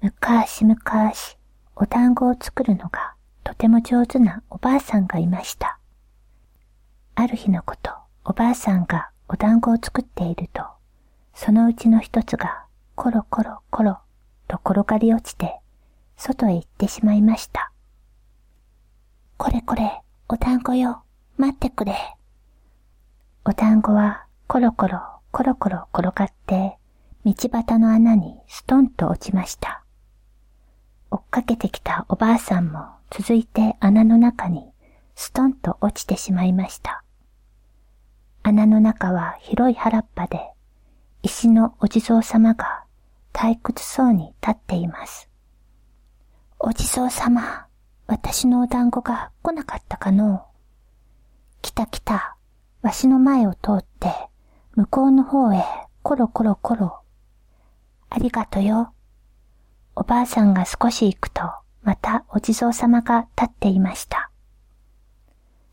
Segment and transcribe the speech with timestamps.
[0.00, 1.36] むかしむかし、
[1.74, 5.78] お団子を作るのがとても上手なおばあさんがいました。
[7.16, 7.90] ある日のこと、
[8.24, 10.62] おばあさんがお団子を作っていると、
[11.34, 12.64] そのうちの一つが
[12.94, 13.98] コロコロコロ
[14.46, 15.60] と転がり落ちて、
[16.16, 17.72] 外へ行ってしまいました。
[19.36, 21.02] これこれ、お団子よ、
[21.36, 21.96] 待ってくれ。
[23.44, 25.00] お団子はコロコロ
[25.32, 26.78] コロコロ転がって、
[27.24, 29.82] 道端の穴にストンと落ちました。
[31.10, 34.70] 追っかけてきたおばあさんも続いて穴の中に
[35.14, 37.02] ストンと落ちてしまいました。
[38.42, 40.52] 穴の中は広い原っぱで、
[41.22, 42.84] 石のお地蔵様が
[43.32, 45.28] 退屈そうに立っています。
[46.58, 47.66] お地蔵様、
[48.06, 50.46] 私のお団子が来なかったかの
[51.62, 52.36] 来た来た、
[52.82, 54.12] わしの前を通って、
[54.74, 55.64] 向こうの方へ
[56.02, 57.00] コロコロコロ。
[58.08, 58.92] ありがとよ。
[60.00, 61.42] おばあさんが少し行くと、
[61.82, 64.30] またお地蔵様が立っていました。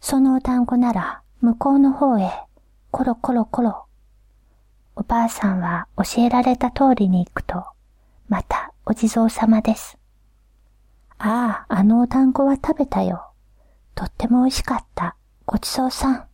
[0.00, 2.30] そのお団子なら、向こうの方へ、
[2.90, 3.84] コロコロコロ。
[4.96, 7.66] おばあさんは教えられた通りに行くと、
[8.26, 9.98] またお地蔵様です。
[11.18, 13.26] ああ、あのお団子は食べたよ。
[13.94, 15.16] とっても美味しかった。
[15.44, 16.24] ごちそうさん。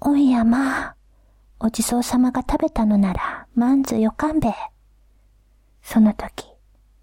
[0.00, 0.96] おいやまあ、
[1.60, 4.52] お地蔵様が食べたのなら、まんずよかんべ。
[5.80, 6.53] その時、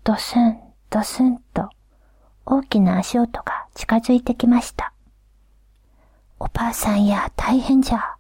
[0.04, 1.70] ドスン、ドスンと、
[2.44, 4.94] 大きな足音が近づいてきました。
[6.40, 8.16] おばあさんや大変じゃ。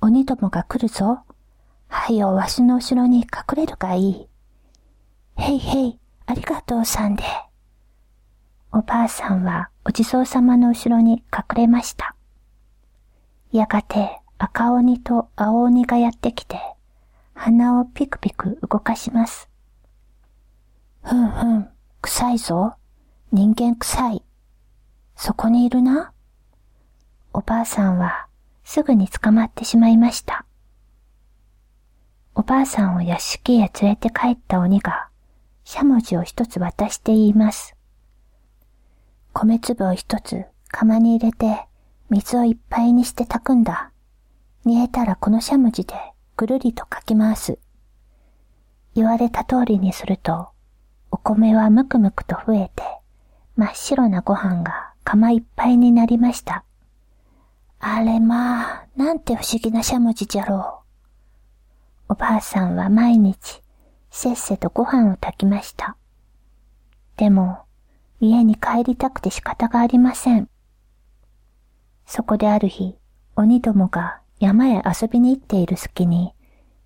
[0.00, 1.20] 鬼どもが来るぞ。
[1.88, 4.28] はい、よ、わしの後ろに隠れるがいい。
[5.36, 7.22] へいへい、ありがとうさんで。
[8.72, 12.16] おばあさんはお地蔵様の後ろに隠れました。
[13.50, 16.58] やがて赤鬼と青鬼がやってきて、
[17.34, 19.51] 鼻をピクピク動かします。
[21.02, 21.68] ふんふん、
[22.00, 22.74] 臭いぞ。
[23.32, 24.22] 人間臭い。
[25.16, 26.12] そこにいるな？
[27.32, 28.28] おばあさんは
[28.62, 30.46] すぐに捕まってしまいました。
[32.36, 35.08] おばあさんを屋敷へ連れて帰った鬼が、
[35.64, 37.74] しゃもじを一つ渡して言います。
[39.32, 41.66] 米粒を一つ釜に入れて、
[42.10, 43.90] 水をいっぱいにして炊くんだ。
[44.64, 45.94] 煮えたらこのしゃもじで
[46.36, 47.58] ぐるりとかき回す。
[48.94, 50.50] 言われた通りにすると、
[51.12, 52.82] お米はむくむくと増えて、
[53.54, 56.64] 真っ白なご飯が釜いっぱいになりました。
[57.78, 60.82] あれまあ、なんて不思議なしゃもじじゃろ
[62.08, 62.12] う。
[62.12, 63.62] おばあさんは毎日
[64.10, 65.96] せっせとご飯を炊きました。
[67.18, 67.58] でも、
[68.18, 70.48] 家に帰りたくて仕方がありません。
[72.06, 72.96] そこである日、
[73.36, 76.34] 鬼どもが山へ遊びに行っている隙に、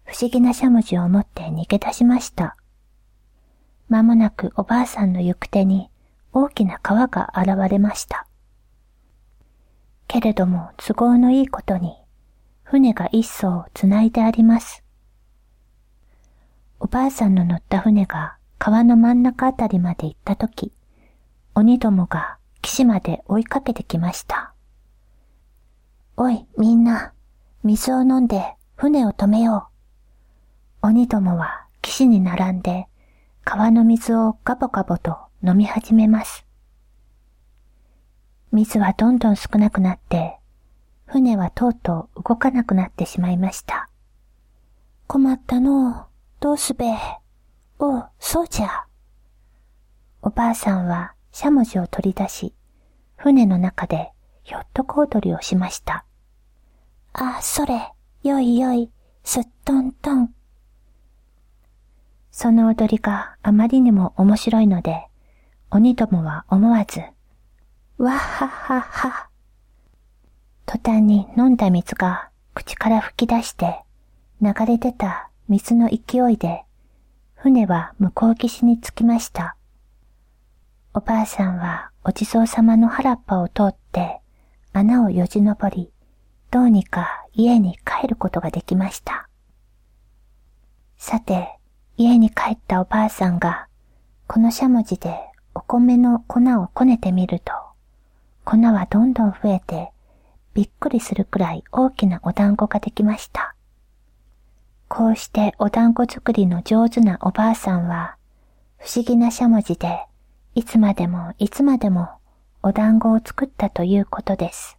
[0.04, 2.56] 不思議なしゃもじを持って逃げ出しました。
[3.88, 5.91] まもなくおばあさんの行く手に
[6.32, 8.26] 大きな川が現れました。
[10.08, 11.96] けれども都合のいいことに、
[12.62, 14.82] 船が一艘つないであります。
[16.80, 20.72] おばあさんの乗った船が川の真ん中あたりまで行ったとき、
[21.54, 24.52] 鬼どもが岸まで追いかけてきました。
[26.16, 27.12] おい、みんな、
[27.62, 29.69] 水を飲んで船を止めよ
[30.82, 30.86] う。
[30.88, 32.88] 鬼どもは岸に並んで
[33.48, 36.44] 川の水をガボガボと飲み始めます。
[38.50, 40.40] 水はどんどん少なくなって、
[41.04, 43.88] 船はとうとう動かなくなってしまいました。
[45.06, 46.08] 困ったの。
[46.40, 46.86] どうすべ？
[47.78, 48.86] おう、そうじゃ。
[50.22, 52.52] おばあさんはしゃもじを取り出し、
[53.14, 54.10] 船の中で
[54.42, 56.04] ひょっとこ踊りをしました。
[57.12, 57.92] あ、それ、
[58.24, 58.90] よいよい、
[59.22, 60.34] すっとんとん。
[62.38, 65.08] その踊りがあまりにも面白いので、
[65.70, 67.00] 鬼どもは思わず、
[67.97, 69.28] わっはっはっは。
[70.66, 73.82] 途端に飲んだ水が口から吹き出して
[74.42, 76.64] 流れ出た水の勢いで、
[77.36, 79.56] 船は向こう岸に着きました。
[80.93, 84.20] おばあさんはお地蔵様の原っぱを通って
[84.75, 85.90] 穴をよじ登り、
[86.50, 89.26] どうにか家に帰ることができました。
[90.99, 91.56] さて、
[91.98, 93.69] 家に帰ったおばあさんが、
[94.26, 95.19] このしゃもじで
[95.54, 97.52] お米の粉をこねてみると、
[98.44, 99.93] 粉はどんどん増えて、
[100.52, 103.54] びっくりするくらい大きなお団子ができました。
[104.88, 108.16] こうしてお団子作りの上手なおばあさんは、
[108.76, 110.04] 不思議なしゃもじで、
[110.54, 112.08] いつまでもいつまでも
[112.62, 114.75] お団子を作ったということです。